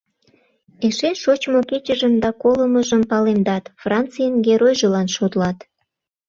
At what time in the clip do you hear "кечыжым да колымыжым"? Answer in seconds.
1.69-3.01